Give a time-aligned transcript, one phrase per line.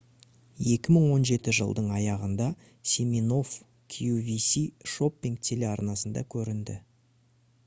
[0.75, 2.47] 2017 жылдың аяғында
[2.93, 3.53] симинофф
[3.97, 6.83] qvc шоппинг телеарнасында көрінді